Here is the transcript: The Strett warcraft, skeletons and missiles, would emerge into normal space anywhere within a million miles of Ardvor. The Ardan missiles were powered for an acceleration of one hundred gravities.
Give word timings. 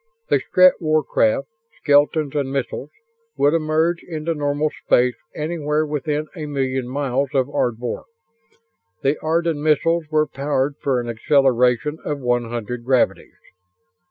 The 0.29 0.39
Strett 0.39 0.81
warcraft, 0.81 1.45
skeletons 1.79 2.35
and 2.35 2.51
missiles, 2.51 2.89
would 3.37 3.53
emerge 3.53 4.01
into 4.01 4.33
normal 4.33 4.71
space 4.83 5.13
anywhere 5.35 5.85
within 5.85 6.25
a 6.35 6.47
million 6.47 6.87
miles 6.87 7.29
of 7.35 7.45
Ardvor. 7.47 8.05
The 9.03 9.17
Ardan 9.21 9.61
missiles 9.61 10.05
were 10.09 10.25
powered 10.25 10.73
for 10.81 10.99
an 10.99 11.07
acceleration 11.07 11.99
of 12.03 12.17
one 12.19 12.45
hundred 12.49 12.83
gravities. 12.83 13.37